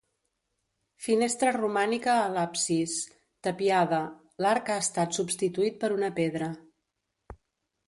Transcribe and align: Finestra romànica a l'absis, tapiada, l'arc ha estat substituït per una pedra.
Finestra 1.07 1.51
romànica 1.57 2.15
a 2.21 2.23
l'absis, 2.37 2.95
tapiada, 3.49 4.01
l'arc 4.47 4.73
ha 4.77 4.81
estat 4.87 5.17
substituït 5.21 5.81
per 5.85 5.93
una 6.01 6.13
pedra. 6.19 6.51